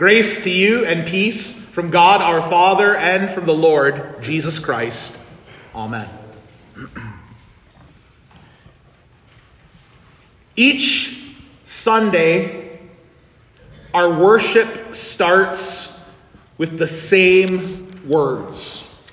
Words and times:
Grace 0.00 0.42
to 0.44 0.48
you 0.48 0.86
and 0.86 1.06
peace 1.06 1.52
from 1.52 1.90
God 1.90 2.22
our 2.22 2.40
Father 2.40 2.96
and 2.96 3.30
from 3.30 3.44
the 3.44 3.52
Lord 3.52 4.22
Jesus 4.22 4.58
Christ. 4.58 5.14
Amen. 5.74 6.08
Each 10.56 11.36
Sunday, 11.66 12.80
our 13.92 14.18
worship 14.18 14.94
starts 14.94 15.94
with 16.56 16.78
the 16.78 16.88
same 16.88 17.90
words. 18.08 19.06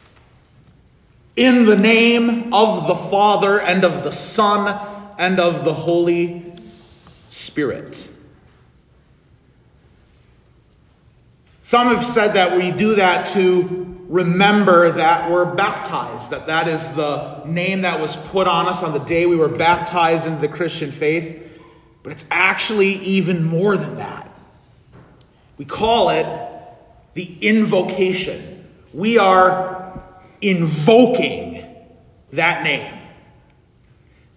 In 1.35 1.65
the 1.65 1.75
name 1.75 2.53
of 2.53 2.87
the 2.87 2.95
Father 2.95 3.59
and 3.59 3.83
of 3.83 4.05
the 4.05 4.13
Son 4.13 5.13
and 5.19 5.37
of 5.37 5.65
the 5.65 5.73
Holy 5.73 6.53
Spirit. 7.27 8.13
Some 11.67 11.89
have 11.89 12.05
said 12.05 12.35
that 12.35 12.55
we 12.55 12.71
do 12.71 12.95
that 12.95 13.27
to 13.33 14.05
remember 14.07 14.89
that 14.89 15.29
we're 15.29 15.43
baptized, 15.43 16.29
that 16.29 16.47
that 16.47 16.69
is 16.69 16.87
the 16.91 17.43
name 17.43 17.81
that 17.81 17.99
was 17.99 18.15
put 18.15 18.47
on 18.47 18.67
us 18.67 18.83
on 18.83 18.93
the 18.93 18.99
day 18.99 19.25
we 19.25 19.35
were 19.35 19.49
baptized 19.49 20.27
into 20.27 20.39
the 20.39 20.47
Christian 20.47 20.93
faith. 20.93 21.59
But 22.03 22.13
it's 22.13 22.23
actually 22.31 22.93
even 22.93 23.43
more 23.43 23.75
than 23.75 23.97
that. 23.97 24.33
We 25.57 25.65
call 25.65 26.09
it 26.11 26.25
the 27.15 27.37
invocation. 27.41 28.65
We 28.93 29.17
are 29.17 30.01
invoking 30.39 31.65
that 32.31 32.63
name. 32.63 32.97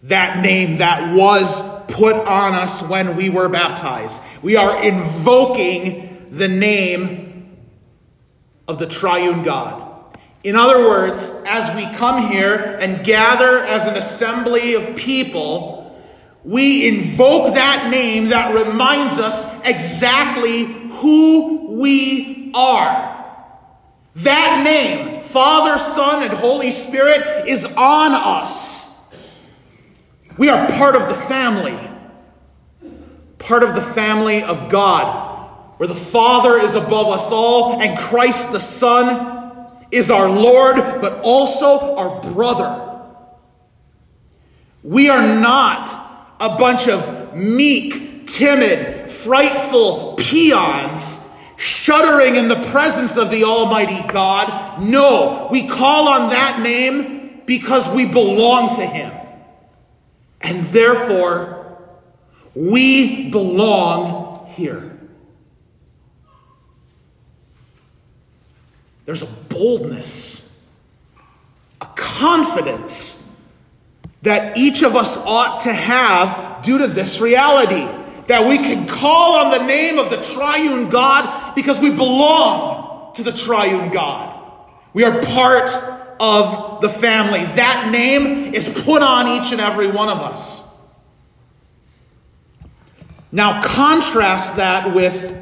That 0.03 0.43
name 0.43 0.79
that 0.79 1.15
was 1.15 1.63
put 1.87 2.17
on 2.17 2.55
us 2.55 2.83
when 2.83 3.15
we 3.15 3.31
were 3.31 3.49
baptized. 3.49 4.21
We 4.43 4.57
are 4.57 4.83
invoking 4.83 6.10
the 6.31 6.49
name 6.49 7.59
of 8.67 8.79
the 8.79 8.87
triune 8.87 9.43
God. 9.43 9.89
In 10.43 10.57
other 10.57 10.81
words, 10.89 11.31
as 11.45 11.75
we 11.77 11.85
come 11.97 12.31
here 12.31 12.77
and 12.81 13.05
gather 13.05 13.59
as 13.59 13.87
an 13.87 13.97
assembly 13.97 14.75
of 14.75 14.97
people, 14.97 16.01
we 16.45 16.89
invoke 16.89 17.55
that 17.55 17.91
name 17.91 18.27
that 18.27 18.55
reminds 18.55 19.19
us 19.19 19.45
exactly 19.67 20.65
who 20.65 21.81
we 21.81 22.53
are. 22.55 23.11
That 24.15 24.63
name, 24.65 25.23
Father, 25.23 25.79
Son, 25.79 26.23
and 26.23 26.33
Holy 26.33 26.71
Spirit, 26.71 27.47
is 27.47 27.67
on 27.67 28.13
us. 28.13 28.89
We 30.39 30.49
are 30.49 30.67
part 30.69 30.97
of 30.97 31.07
the 31.07 31.15
family, 31.15 31.79
part 33.39 33.63
of 33.63 33.75
the 33.75 33.83
family 33.83 34.43
of 34.43 34.71
God, 34.71 35.30
where 35.81 35.89
the 35.89 35.95
Father 35.95 36.59
is 36.59 36.75
above 36.75 37.07
us 37.07 37.33
all 37.33 37.81
and 37.81 37.99
Christ 37.99 38.53
the 38.53 38.61
Son 38.61 39.67
is 39.91 40.11
our 40.11 40.29
Lord, 40.29 40.77
but 41.01 41.21
also 41.23 41.97
our 41.97 42.21
brother. 42.21 43.01
We 44.83 45.09
are 45.09 45.41
not 45.41 45.89
a 46.39 46.59
bunch 46.59 46.87
of 46.87 47.35
meek, 47.35 48.27
timid, 48.27 49.11
frightful 49.11 50.17
peons 50.19 51.19
shuddering 51.57 52.37
in 52.37 52.49
the 52.49 52.63
presence 52.65 53.17
of 53.17 53.31
the 53.31 53.45
Almighty 53.45 54.07
God. 54.07 54.83
No, 54.83 55.49
we 55.51 55.67
call 55.67 56.09
on 56.09 56.29
that 56.29 56.61
name 56.61 57.41
because 57.47 57.89
we 57.89 58.05
belong 58.05 58.77
to 58.77 58.85
Him. 58.85 59.15
And 60.43 60.61
therefore, 60.61 61.79
we 62.55 63.31
belong 63.31 64.47
here. 64.49 65.00
There's 69.11 69.23
a 69.23 69.27
boldness, 69.27 70.49
a 71.81 71.87
confidence 71.97 73.21
that 74.23 74.57
each 74.57 74.85
of 74.85 74.95
us 74.95 75.17
ought 75.17 75.63
to 75.63 75.73
have 75.73 76.63
due 76.63 76.79
to 76.79 76.87
this 76.87 77.19
reality 77.21 77.89
that 78.29 78.49
we 78.49 78.59
can 78.59 78.87
call 78.87 79.45
on 79.45 79.51
the 79.51 79.67
name 79.67 79.99
of 79.99 80.11
the 80.11 80.23
triune 80.23 80.91
God 80.91 81.57
because 81.57 81.81
we 81.81 81.91
belong 81.91 83.13
to 83.15 83.25
the 83.25 83.33
triune 83.33 83.91
God. 83.91 84.41
We 84.93 85.03
are 85.03 85.21
part 85.21 85.71
of 86.21 86.81
the 86.81 86.89
family. 86.89 87.41
That 87.57 87.91
name 87.91 88.55
is 88.55 88.69
put 88.69 89.03
on 89.03 89.27
each 89.27 89.51
and 89.51 89.61
every 89.61 89.91
one 89.91 90.09
of 90.09 90.19
us. 90.19 90.63
Now, 93.33 93.61
contrast 93.61 94.55
that 94.55 94.95
with 94.95 95.37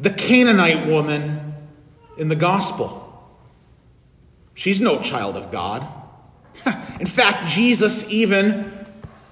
the 0.00 0.10
Canaanite 0.10 0.88
woman 0.88 1.37
in 2.18 2.28
the 2.28 2.36
gospel. 2.36 3.04
She's 4.54 4.80
no 4.80 5.00
child 5.00 5.36
of 5.36 5.50
God. 5.50 5.86
In 7.00 7.06
fact, 7.06 7.46
Jesus, 7.48 8.08
even 8.10 8.72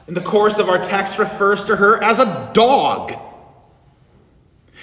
in 0.06 0.14
the 0.14 0.20
course 0.20 0.58
of 0.58 0.68
our 0.68 0.78
text, 0.78 1.18
refers 1.18 1.64
to 1.64 1.74
her 1.74 2.02
as 2.02 2.20
a 2.20 2.50
dog. 2.54 3.12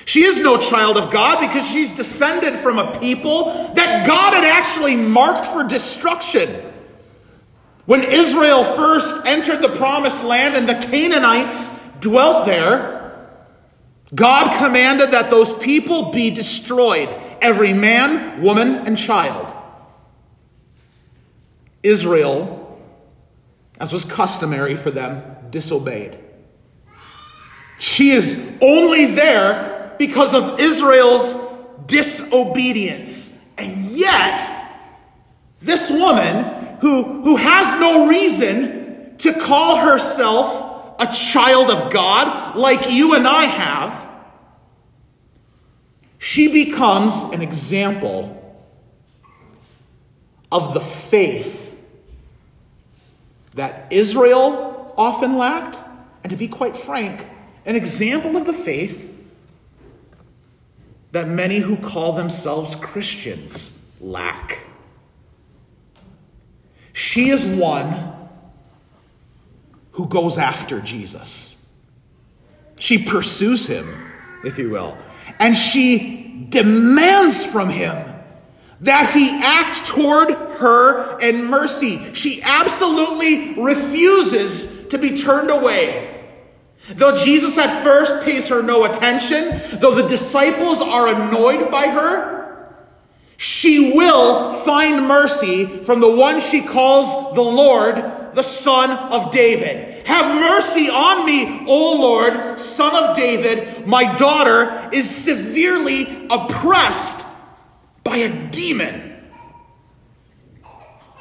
She 0.03 0.23
is 0.23 0.39
no 0.41 0.57
child 0.57 0.97
of 0.97 1.11
God 1.11 1.47
because 1.47 1.65
she's 1.65 1.91
descended 1.91 2.59
from 2.59 2.77
a 2.77 2.99
people 2.99 3.45
that 3.75 4.05
God 4.05 4.33
had 4.33 4.43
actually 4.43 4.97
marked 4.97 5.45
for 5.45 5.63
destruction. 5.63 6.73
When 7.85 8.03
Israel 8.03 8.65
first 8.65 9.25
entered 9.25 9.61
the 9.61 9.69
promised 9.69 10.23
land 10.23 10.55
and 10.55 10.67
the 10.67 10.75
Canaanites 10.75 11.69
dwelt 12.01 12.45
there, 12.45 12.93
God 14.13 14.57
commanded 14.63 15.11
that 15.11 15.29
those 15.29 15.53
people 15.53 16.11
be 16.11 16.29
destroyed, 16.29 17.09
every 17.43 17.73
man, 17.73 18.41
woman, 18.41 18.87
and 18.87 18.97
child. 18.97 19.53
Israel, 21.83 22.79
as 23.79 23.91
was 23.91 24.05
customary 24.05 24.75
for 24.75 24.89
them, 24.89 25.21
disobeyed. 25.49 26.17
She 27.79 28.11
is 28.11 28.41
only 28.61 29.07
there 29.07 29.93
because 29.99 30.33
of 30.33 30.59
Israel's 30.59 31.35
disobedience. 31.85 33.37
And 33.57 33.91
yet, 33.91 34.41
this 35.59 35.91
woman, 35.91 36.77
who, 36.79 37.23
who 37.23 37.35
has 37.35 37.79
no 37.79 38.07
reason 38.07 39.17
to 39.17 39.33
call 39.33 39.77
herself 39.77 40.95
a 40.99 41.07
child 41.07 41.69
of 41.69 41.91
God 41.91 42.55
like 42.55 42.91
you 42.91 43.15
and 43.15 43.27
I 43.27 43.43
have, 43.43 44.02
she 46.23 46.47
becomes 46.47 47.23
an 47.33 47.41
example 47.41 48.65
of 50.53 50.73
the 50.73 50.79
faith 50.79 51.77
that 53.55 53.91
Israel 53.91 54.93
often 54.97 55.37
lacked, 55.37 55.81
and 56.23 56.29
to 56.29 56.37
be 56.37 56.47
quite 56.47 56.77
frank, 56.77 57.27
an 57.65 57.75
example 57.75 58.37
of 58.37 58.45
the 58.45 58.53
faith 58.53 59.13
that 61.11 61.27
many 61.27 61.59
who 61.59 61.75
call 61.75 62.13
themselves 62.13 62.73
Christians 62.75 63.77
lack. 63.99 64.65
She 66.93 67.31
is 67.31 67.45
one 67.45 68.29
who 69.91 70.07
goes 70.07 70.37
after 70.37 70.79
Jesus. 70.79 71.57
She 72.79 72.97
pursues 72.97 73.67
him, 73.67 73.93
if 74.45 74.57
you 74.57 74.69
will, 74.69 74.97
and 75.39 75.55
she 75.55 76.47
demands 76.49 77.43
from 77.43 77.69
him 77.69 78.13
that 78.81 79.11
he 79.13 79.29
act 79.41 79.85
toward 79.85 80.31
her 80.31 81.17
in 81.19 81.45
mercy. 81.45 82.13
She 82.13 82.41
absolutely 82.43 83.61
refuses 83.61 84.87
to 84.89 84.97
be 84.97 85.17
turned 85.17 85.49
away. 85.49 86.09
Though 86.89 87.17
Jesus 87.17 87.57
at 87.57 87.81
first 87.81 88.25
pays 88.25 88.49
her 88.49 88.61
no 88.61 88.83
attention, 88.83 89.79
though 89.79 89.95
the 89.95 90.07
disciples 90.07 90.81
are 90.81 91.07
annoyed 91.07 91.71
by 91.71 91.87
her, 91.87 92.33
she 93.37 93.93
will 93.93 94.51
find 94.51 95.07
mercy 95.07 95.65
from 95.65 96.01
the 96.01 96.09
one 96.09 96.41
she 96.41 96.61
calls 96.61 97.35
the 97.35 97.41
Lord, 97.41 97.95
the 98.35 98.43
Son 98.43 98.91
of 99.11 99.31
David. 99.31 100.05
Have 100.07 100.39
mercy 100.39 100.89
on 100.89 101.25
me, 101.25 101.65
O 101.67 101.99
Lord, 101.99 102.59
Son 102.59 102.95
of 102.95 103.15
David. 103.15 103.87
My 103.87 104.15
daughter 104.15 104.89
is 104.91 105.09
severely 105.09 106.27
oppressed 106.29 107.25
by 108.03 108.17
a 108.17 108.49
demon. 108.49 109.11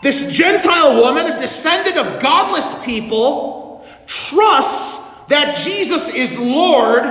This 0.02 0.36
Gentile 0.36 1.00
woman, 1.00 1.26
a 1.26 1.38
descendant 1.38 1.96
of 1.96 2.20
godless 2.20 2.74
people, 2.84 3.86
trusts 4.06 5.00
that 5.28 5.56
Jesus 5.56 6.08
is 6.08 6.38
Lord 6.38 7.04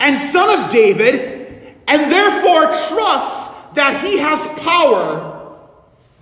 and 0.00 0.18
Son 0.18 0.58
of 0.58 0.70
David, 0.70 1.76
and 1.86 2.10
therefore 2.10 2.64
trusts 2.88 3.52
that 3.74 4.02
he 4.04 4.18
has 4.18 4.46
power 4.60 5.58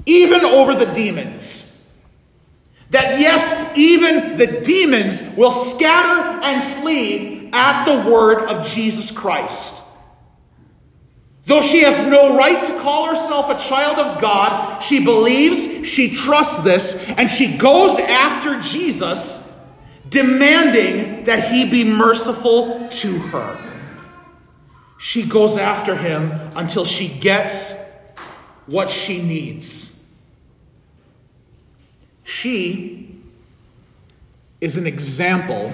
even 0.07 0.45
over 0.45 0.75
the 0.75 0.87
demons. 0.87 1.72
That 2.93 3.19
yes, 3.19 3.73
even 3.75 4.37
the 4.37 4.61
demons 4.61 5.23
will 5.35 5.51
scatter 5.51 6.41
and 6.45 6.63
flee 6.81 7.49
at 7.53 7.85
the 7.85 8.11
word 8.11 8.47
of 8.49 8.67
Jesus 8.67 9.11
Christ. 9.11 9.83
Though 11.47 11.63
she 11.63 11.83
has 11.83 12.05
no 12.05 12.37
right 12.37 12.63
to 12.67 12.79
call 12.79 13.09
herself 13.09 13.49
a 13.49 13.59
child 13.59 13.99
of 13.99 14.21
God, 14.21 14.81
she 14.81 15.03
believes, 15.03 15.89
she 15.89 16.11
trusts 16.11 16.61
this, 16.61 17.03
and 17.17 17.31
she 17.31 17.57
goes 17.57 17.99
after 17.99 18.61
Jesus, 18.61 19.51
demanding 20.11 21.25
that 21.25 21.51
he 21.51 21.71
be 21.71 21.85
merciful 21.85 22.89
to 22.91 23.19
her. 23.19 23.59
She 24.99 25.25
goes 25.25 25.57
after 25.57 25.97
him 25.97 26.31
until 26.55 26.85
she 26.85 27.09
gets 27.09 27.75
what 28.67 28.91
she 28.91 29.23
needs. 29.23 29.92
She 32.25 33.21
is 34.61 34.77
an 34.77 34.87
example 34.87 35.73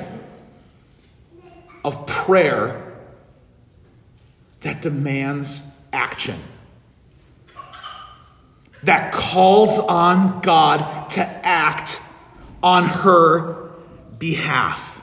of 1.84 2.06
prayer 2.06 2.84
that 4.60 4.82
demands 4.82 5.62
action, 5.92 6.40
that 8.82 9.12
calls 9.12 9.78
on 9.78 10.40
God 10.40 11.10
to 11.10 11.20
act 11.46 12.00
on 12.62 12.84
her 12.84 13.70
behalf. 14.18 15.02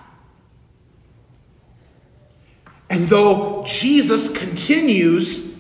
And 2.90 3.08
though 3.08 3.64
Jesus 3.66 4.30
continues 4.30 5.52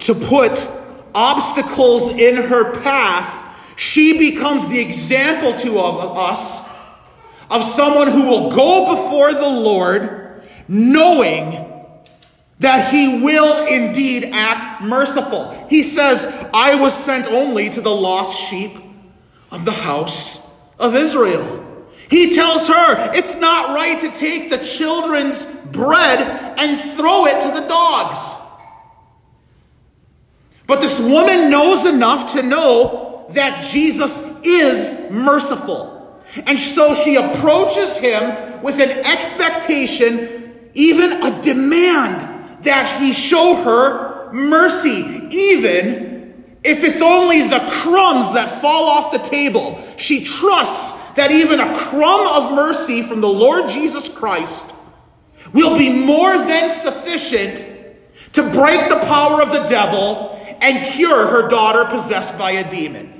to 0.00 0.14
put 0.14 0.68
obstacles 1.14 2.10
in 2.10 2.36
her 2.36 2.72
path, 2.72 3.42
she 3.76 4.18
becomes 4.18 4.66
the 4.68 4.80
example 4.80 5.52
to 5.52 5.78
of 5.78 6.16
us 6.16 6.66
of 7.50 7.62
someone 7.62 8.10
who 8.10 8.24
will 8.24 8.50
go 8.50 8.94
before 8.94 9.32
the 9.32 9.48
Lord 9.48 10.42
knowing 10.66 11.72
that 12.58 12.90
he 12.90 13.22
will 13.22 13.66
indeed 13.66 14.30
act 14.32 14.82
merciful. 14.82 15.66
He 15.68 15.82
says, 15.82 16.24
I 16.54 16.74
was 16.76 16.94
sent 16.94 17.26
only 17.26 17.68
to 17.70 17.80
the 17.80 17.94
lost 17.94 18.48
sheep 18.48 18.76
of 19.52 19.64
the 19.64 19.72
house 19.72 20.44
of 20.78 20.94
Israel. 20.94 21.62
He 22.08 22.34
tells 22.34 22.68
her 22.68 23.10
it's 23.14 23.36
not 23.36 23.74
right 23.74 24.00
to 24.00 24.10
take 24.10 24.48
the 24.48 24.58
children's 24.58 25.44
bread 25.44 26.20
and 26.58 26.78
throw 26.78 27.26
it 27.26 27.42
to 27.42 27.60
the 27.60 27.66
dogs. 27.68 28.36
But 30.66 30.80
this 30.80 30.98
woman 30.98 31.50
knows 31.50 31.84
enough 31.84 32.32
to 32.32 32.42
know 32.42 33.05
that 33.30 33.62
Jesus 33.72 34.22
is 34.42 35.10
merciful. 35.10 36.22
And 36.46 36.58
so 36.58 36.94
she 36.94 37.16
approaches 37.16 37.96
him 37.96 38.62
with 38.62 38.80
an 38.80 38.90
expectation, 38.90 40.68
even 40.74 41.22
a 41.22 41.42
demand 41.42 42.64
that 42.64 43.00
he 43.00 43.12
show 43.12 43.54
her 43.56 44.32
mercy, 44.32 45.28
even 45.30 46.44
if 46.62 46.84
it's 46.84 47.00
only 47.00 47.42
the 47.42 47.64
crumbs 47.70 48.34
that 48.34 48.60
fall 48.60 48.88
off 48.88 49.12
the 49.12 49.18
table. 49.18 49.80
She 49.96 50.24
trusts 50.24 50.92
that 51.14 51.30
even 51.30 51.60
a 51.60 51.76
crumb 51.76 52.26
of 52.26 52.54
mercy 52.54 53.02
from 53.02 53.20
the 53.20 53.28
Lord 53.28 53.70
Jesus 53.70 54.08
Christ 54.08 54.66
will 55.52 55.78
be 55.78 55.90
more 55.90 56.36
than 56.36 56.70
sufficient 56.70 57.64
to 58.34 58.42
break 58.50 58.88
the 58.88 58.98
power 59.06 59.40
of 59.40 59.52
the 59.52 59.64
devil 59.64 60.32
and 60.60 60.86
cure 60.86 61.26
her 61.26 61.48
daughter 61.48 61.84
possessed 61.86 62.36
by 62.36 62.50
a 62.52 62.68
demon. 62.68 63.15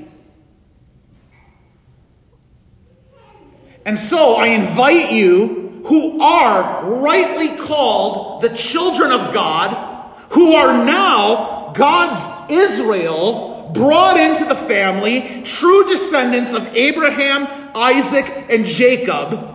And 3.87 3.97
so 3.97 4.35
I 4.35 4.49
invite 4.49 5.13
you 5.13 5.81
who 5.87 6.21
are 6.21 6.85
rightly 6.85 7.57
called 7.57 8.43
the 8.43 8.49
children 8.49 9.13
of 9.13 9.33
God, 9.33 10.13
who 10.31 10.55
are 10.55 10.85
now 10.85 11.73
God's 11.73 12.53
Israel, 12.53 13.71
brought 13.73 14.17
into 14.17 14.45
the 14.45 14.57
family, 14.57 15.43
true 15.45 15.87
descendants 15.87 16.53
of 16.53 16.67
Abraham, 16.75 17.47
Isaac, 17.77 18.47
and 18.51 18.67
Jacob. 18.67 19.55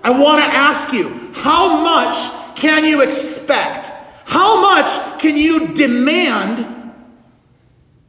I 0.00 0.10
want 0.10 0.40
to 0.40 0.46
ask 0.46 0.92
you, 0.92 1.32
how 1.34 1.82
much 1.82 2.56
can 2.56 2.84
you 2.84 3.02
expect? 3.02 3.90
How 4.26 4.60
much 4.60 5.20
can 5.20 5.36
you 5.36 5.74
demand 5.74 6.94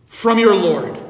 from 0.06 0.38
your 0.38 0.54
Lord? 0.54 1.07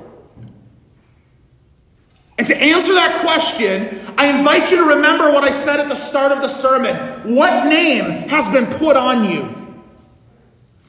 And 2.37 2.45
to 2.47 2.55
answer 2.55 2.93
that 2.93 3.21
question, 3.21 3.99
I 4.17 4.37
invite 4.37 4.69
you 4.69 4.77
to 4.77 4.95
remember 4.95 5.31
what 5.31 5.43
I 5.43 5.51
said 5.51 5.79
at 5.79 5.89
the 5.89 5.95
start 5.95 6.31
of 6.31 6.41
the 6.41 6.47
sermon. 6.47 7.35
What 7.35 7.67
name 7.67 8.29
has 8.29 8.47
been 8.49 8.67
put 8.67 8.95
on 8.95 9.23
you? 9.23 9.55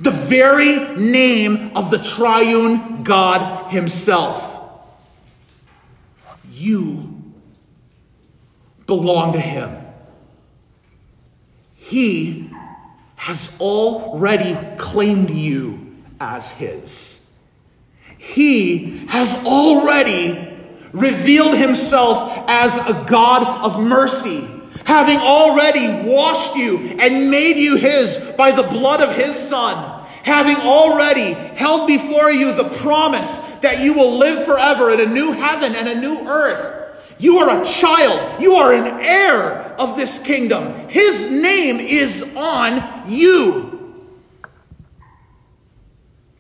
The 0.01 0.11
very 0.11 0.95
name 0.97 1.73
of 1.75 1.91
the 1.91 1.99
triune 1.99 3.03
God 3.03 3.73
Himself. 3.73 4.61
You 6.51 7.23
belong 8.87 9.33
to 9.33 9.41
Him. 9.41 9.77
He 11.75 12.51
has 13.17 13.57
already 13.59 14.57
claimed 14.77 15.31
you 15.31 15.97
as 16.21 16.51
His. 16.51 17.21
He 18.19 19.07
has 19.09 19.35
already 19.47 20.58
revealed 20.93 21.57
himself 21.57 22.45
as 22.49 22.77
a 22.79 23.05
God 23.07 23.65
of 23.65 23.81
mercy, 23.81 24.49
having 24.85 25.19
already 25.19 26.09
washed 26.09 26.57
you 26.57 26.79
and 26.99 27.31
made 27.31 27.57
you 27.57 27.77
his 27.77 28.19
by 28.37 28.53
the 28.53 28.63
blood 28.63 29.01
of 29.01 29.15
his 29.15 29.37
Son, 29.37 30.07
having 30.25 30.57
already 30.57 31.33
held 31.57 31.87
before 31.87 32.31
you 32.31 32.53
the 32.53 32.69
promise 32.79 33.39
that 33.61 33.83
you 33.83 33.93
will 33.93 34.19
live 34.19 34.45
forever 34.45 34.91
in 34.91 35.01
a 35.01 35.07
new 35.07 35.33
heaven 35.33 35.75
and 35.75 35.89
a 35.89 36.01
new 36.01 36.19
earth. 36.27 36.77
You 37.19 37.39
are 37.39 37.61
a 37.61 37.65
child. 37.65 38.41
You 38.41 38.55
are 38.55 38.73
an 38.73 39.01
heir 39.01 39.75
of 39.79 39.97
this 39.97 40.19
kingdom. 40.21 40.89
His 40.89 41.29
name 41.29 41.81
is 41.81 42.23
on 42.37 43.11
you. 43.11 44.05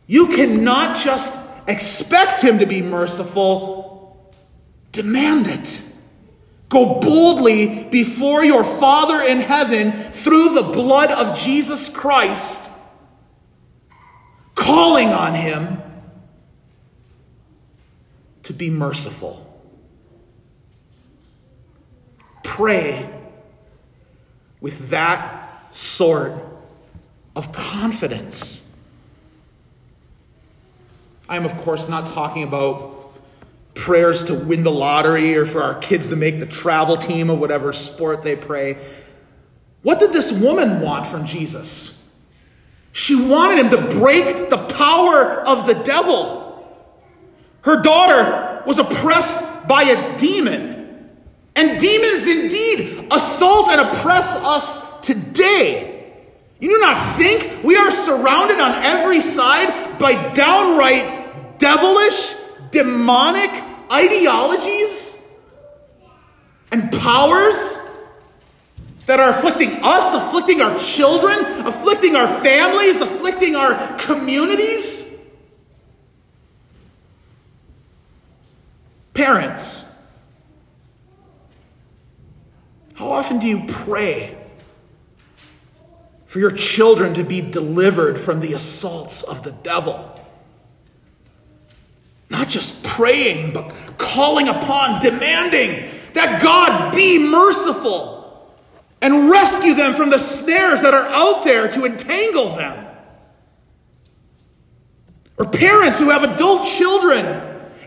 You 0.06 0.28
cannot 0.28 0.96
just 0.96 1.38
expect 1.66 2.40
him 2.40 2.60
to 2.60 2.66
be 2.66 2.80
merciful 2.80 3.97
Demand 4.93 5.46
it. 5.46 5.83
Go 6.68 7.00
boldly 7.00 7.85
before 7.85 8.45
your 8.45 8.62
Father 8.62 9.23
in 9.23 9.40
heaven 9.40 9.92
through 10.12 10.54
the 10.54 10.62
blood 10.62 11.11
of 11.11 11.38
Jesus 11.38 11.88
Christ, 11.88 12.71
calling 14.54 15.09
on 15.09 15.35
Him 15.35 15.83
to 18.42 18.52
be 18.52 18.68
merciful. 18.68 19.45
Pray 22.42 23.09
with 24.61 24.90
that 24.90 25.75
sort 25.75 26.33
of 27.37 27.52
confidence. 27.52 28.64
I 31.28 31.37
am, 31.37 31.45
of 31.45 31.57
course, 31.59 31.88
not 31.88 32.07
talking 32.07 32.42
about 32.42 32.98
prayers 33.78 34.25
to 34.25 34.35
win 34.35 34.64
the 34.64 34.70
lottery 34.70 35.37
or 35.37 35.47
for 35.47 35.62
our 35.62 35.76
kids 35.76 36.08
to 36.11 36.16
make 36.16 36.40
the 36.40 36.47
travel 36.47 36.97
team 36.97 37.30
of 37.30 37.38
whatever 37.38 37.73
sport 37.73 38.23
they 38.23 38.37
pray. 38.37 38.76
What 39.82 40.00
did 40.00 40.12
this 40.12 40.32
woman 40.32 40.80
want 40.80 41.06
from 41.06 41.25
Jesus? 41.25 41.97
She 42.92 43.14
wanted 43.14 43.64
him 43.64 43.70
to 43.70 43.97
break 43.97 44.50
the 44.50 44.58
power 44.58 45.47
of 45.47 45.66
the 45.66 45.75
devil. 45.75 46.47
Her 47.62 47.80
daughter 47.80 48.62
was 48.66 48.78
oppressed 48.78 49.42
by 49.68 49.82
a 49.85 50.18
demon. 50.18 51.11
And 51.54 51.80
demons 51.80 52.26
indeed 52.26 53.08
assault 53.11 53.68
and 53.68 53.80
oppress 53.80 54.35
us 54.37 54.80
today. 55.00 56.12
You 56.61 56.70
do 56.70 56.80
not 56.80 57.16
think 57.16 57.62
we 57.62 57.76
are 57.76 57.90
surrounded 57.90 58.58
on 58.58 58.73
every 58.82 59.20
side 59.20 59.99
by 59.99 60.32
downright 60.32 61.58
devilish, 61.58 62.35
demonic 62.70 63.50
ideologies 63.92 65.18
and 66.70 66.92
powers 66.92 67.78
that 69.06 69.20
are 69.20 69.30
afflicting 69.30 69.80
us, 69.82 70.12
afflicting 70.12 70.60
our 70.60 70.78
children, 70.78 71.44
afflicting 71.66 72.14
our 72.14 72.28
families, 72.28 73.00
afflicting 73.00 73.56
our 73.56 73.96
communities. 73.96 75.06
Parents, 79.14 79.87
how 82.94 83.10
often 83.10 83.38
do 83.38 83.46
you 83.46 83.64
pray 83.66 84.37
for 86.26 86.38
your 86.38 86.50
children 86.50 87.14
to 87.14 87.25
be 87.25 87.40
delivered 87.40 88.20
from 88.20 88.40
the 88.40 88.52
assaults 88.52 89.22
of 89.22 89.42
the 89.42 89.52
devil? 89.52 90.17
Not 92.38 92.47
just 92.47 92.85
praying, 92.85 93.52
but 93.52 93.75
calling 93.99 94.47
upon, 94.47 95.00
demanding 95.00 95.90
that 96.12 96.40
God 96.40 96.95
be 96.95 97.18
merciful 97.18 98.54
and 99.02 99.28
rescue 99.28 99.75
them 99.75 99.92
from 99.95 100.11
the 100.11 100.21
snares 100.21 100.83
that 100.83 100.95
are 100.95 101.07
out 101.09 101.42
there 101.42 101.66
to 101.66 101.85
entangle 101.85 102.54
them. 102.54 102.87
Or 105.37 105.47
parents 105.47 105.99
who 105.99 106.11
have 106.11 106.23
adult 106.23 106.64
children 106.64 107.26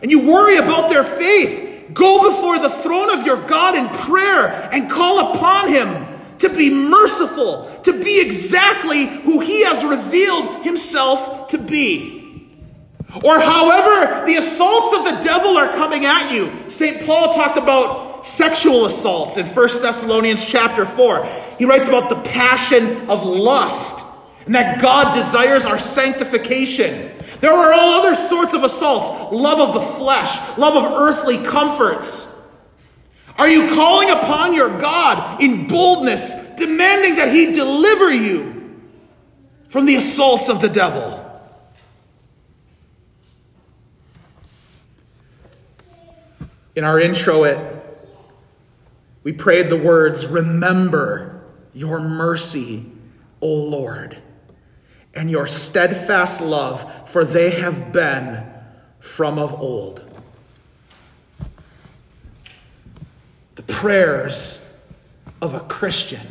and 0.01 0.11
you 0.11 0.27
worry 0.27 0.57
about 0.57 0.89
their 0.89 1.05
faith, 1.05 1.93
go 1.93 2.29
before 2.29 2.59
the 2.59 2.69
throne 2.69 3.17
of 3.17 3.25
your 3.25 3.45
God 3.45 3.75
in 3.75 3.87
prayer 4.01 4.69
and 4.73 4.91
call 4.91 5.33
upon 5.33 5.69
Him 5.69 6.19
to 6.39 6.49
be 6.49 6.69
merciful, 6.69 7.73
to 7.83 8.03
be 8.03 8.19
exactly 8.19 9.05
who 9.05 9.39
He 9.39 9.63
has 9.63 9.85
revealed 9.85 10.65
Himself 10.65 11.47
to 11.47 11.57
be. 11.57 12.20
Or 13.23 13.39
however 13.39 14.25
the 14.25 14.35
assaults 14.35 14.97
of 14.97 15.05
the 15.05 15.21
devil 15.21 15.57
are 15.57 15.67
coming 15.67 16.05
at 16.05 16.31
you. 16.31 16.51
St. 16.69 17.05
Paul 17.05 17.33
talked 17.33 17.57
about 17.57 18.25
sexual 18.25 18.85
assaults 18.85 19.37
in 19.37 19.45
1 19.45 19.53
Thessalonians 19.81 20.45
chapter 20.45 20.85
4. 20.85 21.25
He 21.57 21.65
writes 21.65 21.87
about 21.87 22.09
the 22.09 22.21
passion 22.21 23.09
of 23.09 23.25
lust 23.25 24.05
and 24.45 24.55
that 24.55 24.81
God 24.81 25.13
desires 25.13 25.65
our 25.65 25.77
sanctification. 25.77 27.11
There 27.39 27.51
are 27.51 27.73
all 27.73 28.01
other 28.01 28.15
sorts 28.15 28.53
of 28.53 28.63
assaults 28.63 29.33
love 29.33 29.59
of 29.59 29.73
the 29.73 29.81
flesh, 29.81 30.57
love 30.57 30.75
of 30.75 30.99
earthly 30.99 31.43
comforts. 31.43 32.27
Are 33.37 33.49
you 33.49 33.67
calling 33.69 34.09
upon 34.09 34.53
your 34.53 34.77
God 34.77 35.41
in 35.41 35.67
boldness, 35.67 36.35
demanding 36.55 37.15
that 37.15 37.33
He 37.33 37.51
deliver 37.51 38.11
you 38.11 38.79
from 39.69 39.85
the 39.85 39.95
assaults 39.95 40.49
of 40.49 40.61
the 40.61 40.69
devil? 40.69 41.20
In 46.75 46.83
our 46.83 46.99
introit 46.99 47.81
we 49.23 49.33
prayed 49.33 49.69
the 49.69 49.77
words, 49.77 50.25
Remember 50.25 51.41
your 51.73 51.99
mercy, 51.99 52.91
O 53.41 53.47
Lord, 53.47 54.21
and 55.13 55.29
your 55.29 55.47
steadfast 55.47 56.41
love, 56.41 57.09
for 57.09 57.23
they 57.23 57.51
have 57.51 57.91
been 57.91 58.45
from 58.99 59.37
of 59.37 59.53
old. 59.59 60.07
The 63.55 63.63
prayers 63.63 64.63
of 65.41 65.53
a 65.53 65.59
Christian, 65.59 66.27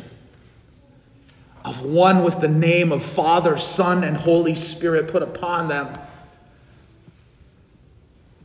of 1.63 1.81
one 1.81 2.23
with 2.23 2.39
the 2.39 2.47
name 2.47 2.91
of 2.91 3.03
Father, 3.03 3.57
Son, 3.57 4.03
and 4.03 4.17
Holy 4.17 4.55
Spirit 4.55 5.07
put 5.07 5.21
upon 5.21 5.67
them 5.67 5.93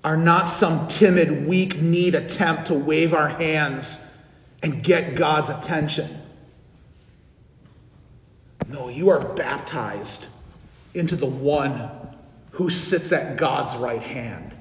are 0.06 0.16
not 0.16 0.48
some 0.48 0.86
timid, 0.86 1.48
weak 1.48 1.82
need 1.82 2.14
attempt 2.14 2.66
to 2.66 2.74
wave 2.74 3.12
our 3.12 3.28
hands 3.28 3.98
and 4.62 4.80
get 4.80 5.16
God's 5.16 5.50
attention. 5.50 6.22
No, 8.68 8.88
you 8.88 9.08
are 9.08 9.18
baptized 9.34 10.28
into 10.94 11.16
the 11.16 11.26
one 11.26 11.90
who 12.52 12.70
sits 12.70 13.10
at 13.10 13.36
God's 13.36 13.76
right 13.76 14.00
hand. 14.00 14.54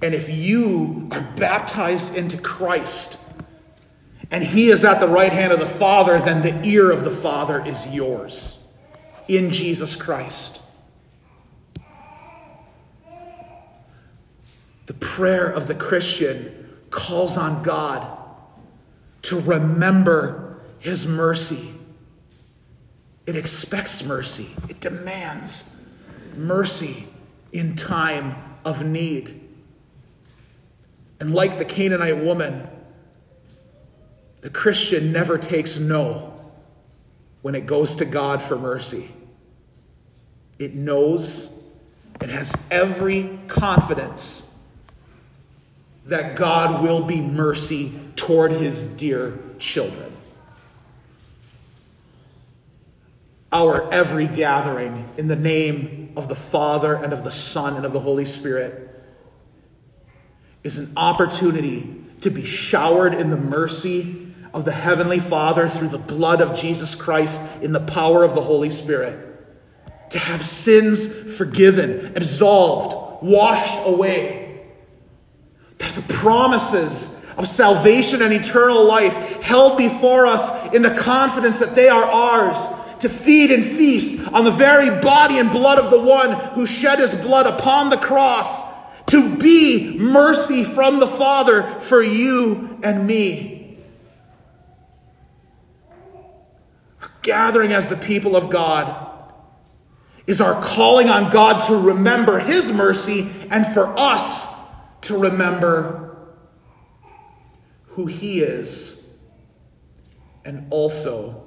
And 0.00 0.14
if 0.14 0.30
you 0.30 1.08
are 1.10 1.28
baptized 1.36 2.14
into 2.14 2.38
Christ 2.38 3.18
and 4.30 4.44
he 4.44 4.68
is 4.68 4.84
at 4.84 5.00
the 5.00 5.08
right 5.08 5.32
hand 5.32 5.52
of 5.52 5.58
the 5.58 5.66
Father, 5.66 6.20
then 6.20 6.42
the 6.42 6.64
ear 6.64 6.92
of 6.92 7.02
the 7.02 7.10
Father 7.10 7.60
is 7.66 7.88
yours 7.88 8.56
in 9.26 9.50
Jesus 9.50 9.96
Christ. 9.96 10.60
The 14.86 14.94
prayer 14.94 15.46
of 15.46 15.66
the 15.66 15.74
Christian 15.74 16.78
calls 16.90 17.36
on 17.36 17.62
God 17.62 18.06
to 19.22 19.40
remember 19.40 20.60
his 20.78 21.06
mercy. 21.06 21.72
It 23.26 23.36
expects 23.36 24.04
mercy, 24.04 24.48
it 24.68 24.80
demands 24.80 25.74
mercy 26.36 27.08
in 27.52 27.74
time 27.76 28.36
of 28.64 28.84
need. 28.84 29.40
And 31.20 31.32
like 31.32 31.56
the 31.56 31.64
Canaanite 31.64 32.22
woman, 32.22 32.68
the 34.42 34.50
Christian 34.50 35.10
never 35.10 35.38
takes 35.38 35.78
no 35.78 36.52
when 37.40 37.54
it 37.54 37.64
goes 37.64 37.96
to 37.96 38.04
God 38.04 38.42
for 38.42 38.58
mercy. 38.58 39.10
It 40.58 40.74
knows, 40.74 41.50
it 42.20 42.28
has 42.28 42.54
every 42.70 43.38
confidence 43.46 44.43
that 46.06 46.36
God 46.36 46.82
will 46.82 47.02
be 47.02 47.20
mercy 47.20 47.92
toward 48.16 48.52
his 48.52 48.84
dear 48.84 49.38
children. 49.58 50.12
Our 53.50 53.90
every 53.92 54.26
gathering 54.26 55.08
in 55.16 55.28
the 55.28 55.36
name 55.36 56.12
of 56.16 56.28
the 56.28 56.34
Father 56.34 56.94
and 56.94 57.12
of 57.12 57.24
the 57.24 57.30
Son 57.30 57.76
and 57.76 57.84
of 57.84 57.92
the 57.92 58.00
Holy 58.00 58.24
Spirit 58.24 58.90
is 60.62 60.78
an 60.78 60.92
opportunity 60.96 62.02
to 62.20 62.30
be 62.30 62.44
showered 62.44 63.14
in 63.14 63.30
the 63.30 63.36
mercy 63.36 64.32
of 64.52 64.64
the 64.64 64.72
Heavenly 64.72 65.20
Father 65.20 65.68
through 65.68 65.88
the 65.88 65.98
blood 65.98 66.40
of 66.40 66.58
Jesus 66.58 66.94
Christ 66.94 67.42
in 67.60 67.72
the 67.72 67.80
power 67.80 68.24
of 68.24 68.34
the 68.34 68.40
Holy 68.40 68.70
Spirit. 68.70 69.30
To 70.10 70.18
have 70.18 70.44
sins 70.44 71.06
forgiven, 71.36 72.12
absolved, 72.16 73.22
washed 73.22 73.86
away 73.86 74.43
the 75.92 76.02
promises 76.14 77.20
of 77.36 77.48
salvation 77.48 78.22
and 78.22 78.32
eternal 78.32 78.84
life 78.84 79.42
held 79.42 79.76
before 79.76 80.26
us 80.26 80.72
in 80.74 80.82
the 80.82 80.94
confidence 80.94 81.58
that 81.58 81.74
they 81.74 81.88
are 81.88 82.04
ours 82.04 82.58
to 83.00 83.08
feed 83.08 83.50
and 83.50 83.64
feast 83.64 84.26
on 84.28 84.44
the 84.44 84.50
very 84.50 84.88
body 85.00 85.38
and 85.38 85.50
blood 85.50 85.78
of 85.78 85.90
the 85.90 86.00
one 86.00 86.32
who 86.54 86.64
shed 86.64 86.98
his 86.98 87.14
blood 87.14 87.46
upon 87.46 87.90
the 87.90 87.96
cross, 87.96 88.62
to 89.06 89.36
be 89.36 89.98
mercy 89.98 90.64
from 90.64 90.98
the 90.98 91.06
Father 91.06 91.62
for 91.80 92.02
you 92.02 92.78
and 92.82 93.06
me. 93.06 93.78
Our 97.02 97.10
gathering 97.20 97.72
as 97.72 97.88
the 97.88 97.96
people 97.96 98.36
of 98.36 98.48
God 98.48 99.10
is 100.26 100.40
our 100.40 100.58
calling 100.62 101.10
on 101.10 101.30
God 101.30 101.66
to 101.66 101.76
remember 101.76 102.38
his 102.38 102.72
mercy 102.72 103.28
and 103.50 103.66
for 103.66 103.92
us 103.98 104.53
to 105.04 105.18
remember 105.18 106.16
who 107.88 108.06
He 108.06 108.40
is 108.40 109.02
and 110.44 110.66
also 110.70 111.44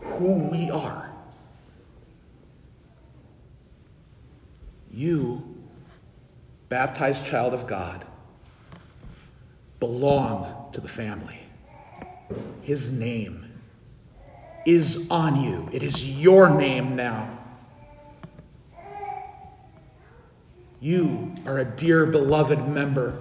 who 0.00 0.48
we 0.50 0.70
are. 0.70 1.12
You, 4.90 5.42
baptized 6.68 7.24
child 7.24 7.54
of 7.54 7.66
God, 7.66 8.04
belong 9.78 10.70
to 10.72 10.80
the 10.80 10.88
family. 10.88 11.38
His 12.62 12.90
name 12.90 13.44
is 14.66 15.06
on 15.08 15.40
you, 15.42 15.68
it 15.72 15.82
is 15.82 16.20
your 16.20 16.50
name 16.50 16.96
now. 16.96 17.38
You 20.80 21.34
are 21.44 21.58
a 21.58 21.64
dear, 21.64 22.06
beloved 22.06 22.68
member 22.68 23.20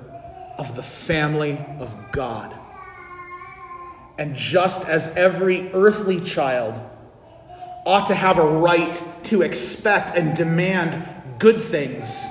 of 0.59 0.75
the 0.75 0.83
family 0.83 1.57
of 1.79 2.11
God. 2.11 2.53
And 4.19 4.35
just 4.35 4.85
as 4.85 5.07
every 5.15 5.71
earthly 5.73 6.21
child 6.21 6.79
ought 7.83 8.07
to 8.07 8.15
have 8.15 8.37
a 8.37 8.45
right 8.45 9.01
to 9.23 9.41
expect 9.41 10.11
and 10.11 10.35
demand 10.35 11.07
good 11.39 11.59
things 11.59 12.27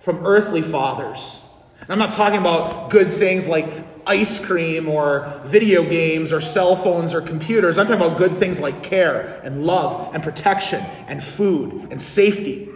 from 0.00 0.26
earthly 0.26 0.62
fathers, 0.62 1.40
I'm 1.88 1.98
not 1.98 2.10
talking 2.10 2.38
about 2.38 2.90
good 2.90 3.08
things 3.08 3.48
like 3.48 3.66
ice 4.06 4.38
cream 4.38 4.90
or 4.90 5.40
video 5.44 5.88
games 5.88 6.34
or 6.34 6.40
cell 6.42 6.76
phones 6.76 7.14
or 7.14 7.22
computers. 7.22 7.78
I'm 7.78 7.86
talking 7.86 8.04
about 8.04 8.18
good 8.18 8.34
things 8.34 8.60
like 8.60 8.82
care 8.82 9.40
and 9.42 9.64
love 9.64 10.14
and 10.14 10.22
protection 10.22 10.82
and 11.08 11.24
food 11.24 11.88
and 11.90 12.02
safety 12.02 12.68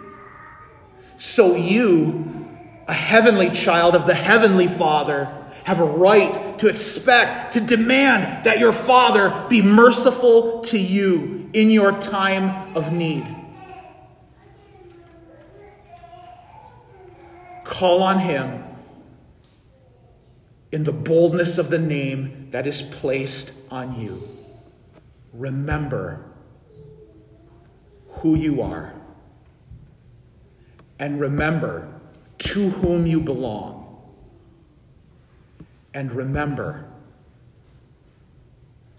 so 1.17 1.57
you, 1.57 2.47
a 2.89 2.93
heavenly 2.93 3.51
child 3.51 3.95
of 3.95 4.07
the 4.07 4.15
heavenly 4.15 4.69
Father, 4.69 5.33
have 5.65 5.81
a 5.81 5.85
right 5.85 6.59
to 6.59 6.69
expect, 6.69 7.55
to 7.55 7.61
demand 7.61 8.45
that 8.45 8.59
your 8.59 8.73
Father 8.73 9.47
be 9.49 9.61
merciful 9.63 10.61
to 10.63 10.79
you 10.79 11.51
in 11.53 11.71
your 11.71 11.93
time 11.99 12.77
of 12.77 12.93
need. 12.93 13.27
Call 17.65 18.03
on 18.03 18.21
Him 18.21 18.63
in 20.71 20.85
the 20.85 20.93
boldness 20.93 21.59
of 21.59 21.71
the 21.71 21.79
name 21.79 22.51
that 22.51 22.67
is 22.67 22.83
placed 22.83 23.53
on 23.71 23.99
you. 23.99 24.29
Remember 25.33 26.25
who 28.09 28.35
you 28.35 28.63
are 28.63 28.96
and 30.99 31.21
remember 31.21 31.93
to 32.39 32.71
whom 32.71 33.07
you 33.07 33.21
belong. 33.21 33.83
And 35.95 36.13
remember 36.13 36.85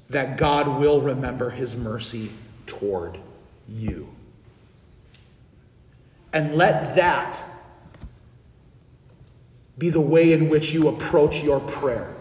that 0.09 0.37
God 0.37 0.79
will 0.79 1.01
remember 1.01 1.49
his 1.49 1.75
mercy 1.75 2.31
toward 2.65 3.19
you. 3.67 4.09
And 6.33 6.55
let 6.55 6.95
that 6.95 7.43
be 9.77 9.89
the 9.89 10.01
way 10.01 10.33
in 10.33 10.49
which 10.49 10.73
you 10.73 10.87
approach 10.87 11.43
your 11.43 11.59
prayer. 11.59 12.15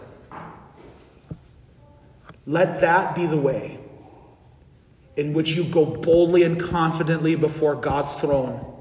Let 2.45 2.81
that 2.81 3.15
be 3.15 3.25
the 3.25 3.37
way 3.37 3.79
in 5.15 5.33
which 5.33 5.55
you 5.55 5.63
go 5.63 5.85
boldly 5.85 6.43
and 6.43 6.59
confidently 6.59 7.35
before 7.35 7.75
God's 7.75 8.13
throne 8.15 8.76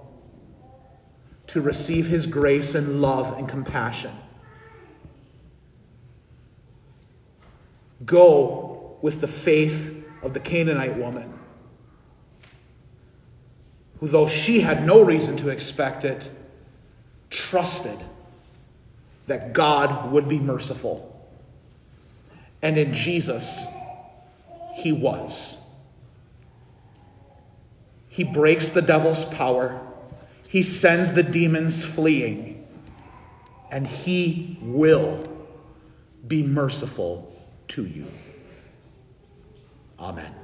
to 1.48 1.60
receive 1.60 2.08
his 2.08 2.26
grace 2.26 2.74
and 2.74 3.00
love 3.00 3.36
and 3.38 3.48
compassion. 3.48 4.12
Go 8.04 8.96
with 9.00 9.20
the 9.20 9.28
faith 9.28 10.04
of 10.22 10.34
the 10.34 10.40
Canaanite 10.40 10.96
woman, 10.96 11.32
who, 14.00 14.08
though 14.08 14.26
she 14.26 14.60
had 14.60 14.84
no 14.84 15.02
reason 15.02 15.36
to 15.38 15.48
expect 15.48 16.04
it, 16.04 16.30
trusted 17.30 17.98
that 19.26 19.52
God 19.52 20.12
would 20.12 20.28
be 20.28 20.38
merciful. 20.38 21.12
And 22.62 22.78
in 22.78 22.94
Jesus, 22.94 23.66
he 24.74 24.92
was. 24.92 25.58
He 28.08 28.24
breaks 28.24 28.70
the 28.70 28.82
devil's 28.82 29.24
power, 29.24 29.85
he 30.56 30.62
sends 30.62 31.12
the 31.12 31.22
demons 31.22 31.84
fleeing, 31.84 32.66
and 33.70 33.86
he 33.86 34.56
will 34.62 35.22
be 36.26 36.42
merciful 36.42 37.30
to 37.68 37.84
you. 37.84 38.10
Amen. 40.00 40.34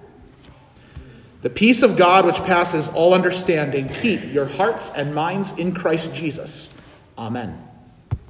The 1.41 1.49
peace 1.49 1.83
of 1.83 1.97
God, 1.97 2.27
which 2.27 2.37
passes 2.41 2.91
all 2.91 3.15
understanding, 3.15 3.89
keep 3.89 4.23
your 4.35 4.45
hearts 4.45 4.91
and 4.91 5.15
minds 5.15 5.57
in 5.57 5.73
Christ 5.73 6.15
Jesus. 6.15 6.69
Amen. 7.17 7.67